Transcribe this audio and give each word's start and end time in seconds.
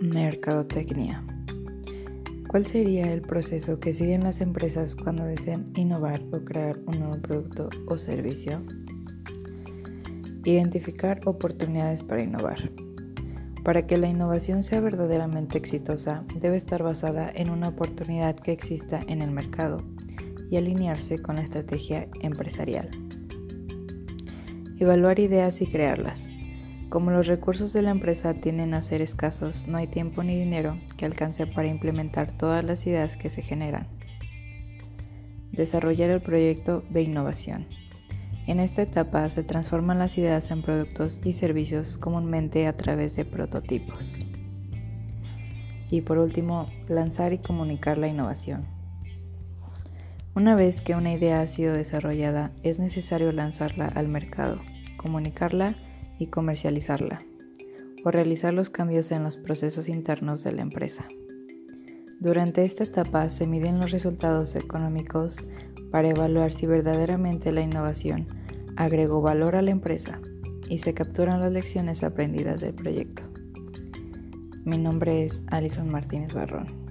Mercadotecnia. 0.00 1.24
¿Cuál 2.46 2.66
sería 2.66 3.12
el 3.12 3.20
proceso 3.20 3.80
que 3.80 3.92
siguen 3.92 4.22
las 4.22 4.40
empresas 4.40 4.94
cuando 4.94 5.24
desean 5.24 5.72
innovar 5.74 6.22
o 6.30 6.44
crear 6.44 6.78
un 6.86 7.00
nuevo 7.00 7.20
producto 7.20 7.68
o 7.88 7.98
servicio? 7.98 8.62
Identificar 10.44 11.18
oportunidades 11.26 12.04
para 12.04 12.22
innovar. 12.22 12.70
Para 13.64 13.88
que 13.88 13.98
la 13.98 14.06
innovación 14.06 14.62
sea 14.62 14.80
verdaderamente 14.80 15.58
exitosa, 15.58 16.24
debe 16.40 16.56
estar 16.56 16.84
basada 16.84 17.32
en 17.34 17.50
una 17.50 17.70
oportunidad 17.70 18.36
que 18.36 18.52
exista 18.52 19.00
en 19.08 19.20
el 19.20 19.32
mercado 19.32 19.78
y 20.48 20.58
alinearse 20.58 21.20
con 21.20 21.36
la 21.36 21.42
estrategia 21.42 22.06
empresarial. 22.22 22.88
Evaluar 24.78 25.18
ideas 25.18 25.60
y 25.60 25.66
crearlas. 25.66 26.37
Como 26.88 27.10
los 27.10 27.26
recursos 27.26 27.74
de 27.74 27.82
la 27.82 27.90
empresa 27.90 28.32
tienden 28.32 28.72
a 28.72 28.80
ser 28.80 29.02
escasos, 29.02 29.66
no 29.68 29.76
hay 29.76 29.88
tiempo 29.88 30.22
ni 30.22 30.38
dinero 30.38 30.78
que 30.96 31.04
alcance 31.04 31.46
para 31.46 31.68
implementar 31.68 32.32
todas 32.32 32.64
las 32.64 32.86
ideas 32.86 33.18
que 33.18 33.28
se 33.28 33.42
generan. 33.42 33.88
Desarrollar 35.52 36.08
el 36.08 36.22
proyecto 36.22 36.82
de 36.88 37.02
innovación. 37.02 37.66
En 38.46 38.58
esta 38.58 38.80
etapa 38.80 39.28
se 39.28 39.42
transforman 39.42 39.98
las 39.98 40.16
ideas 40.16 40.50
en 40.50 40.62
productos 40.62 41.20
y 41.22 41.34
servicios 41.34 41.98
comúnmente 41.98 42.66
a 42.66 42.74
través 42.74 43.14
de 43.16 43.26
prototipos. 43.26 44.24
Y 45.90 46.00
por 46.00 46.16
último, 46.16 46.70
lanzar 46.88 47.34
y 47.34 47.38
comunicar 47.38 47.98
la 47.98 48.08
innovación. 48.08 48.64
Una 50.34 50.54
vez 50.54 50.80
que 50.80 50.94
una 50.94 51.12
idea 51.12 51.42
ha 51.42 51.48
sido 51.48 51.74
desarrollada, 51.74 52.52
es 52.62 52.78
necesario 52.78 53.30
lanzarla 53.32 53.88
al 53.88 54.08
mercado, 54.08 54.62
comunicarla 54.96 55.76
y 56.18 56.26
comercializarla, 56.26 57.18
o 58.04 58.10
realizar 58.10 58.52
los 58.54 58.70
cambios 58.70 59.10
en 59.12 59.22
los 59.22 59.36
procesos 59.36 59.88
internos 59.88 60.42
de 60.44 60.52
la 60.52 60.62
empresa. 60.62 61.06
Durante 62.20 62.64
esta 62.64 62.84
etapa 62.84 63.28
se 63.30 63.46
miden 63.46 63.78
los 63.78 63.92
resultados 63.92 64.56
económicos 64.56 65.36
para 65.90 66.08
evaluar 66.08 66.52
si 66.52 66.66
verdaderamente 66.66 67.52
la 67.52 67.60
innovación 67.60 68.26
agregó 68.76 69.20
valor 69.20 69.56
a 69.56 69.62
la 69.62 69.70
empresa 69.70 70.20
y 70.68 70.78
se 70.78 70.94
capturan 70.94 71.40
las 71.40 71.52
lecciones 71.52 72.02
aprendidas 72.02 72.60
del 72.60 72.74
proyecto. 72.74 73.22
Mi 74.64 74.78
nombre 74.78 75.24
es 75.24 75.42
Alison 75.46 75.88
Martínez 75.88 76.34
Barrón. 76.34 76.87